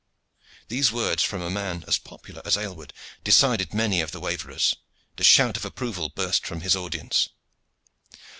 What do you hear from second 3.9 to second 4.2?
of the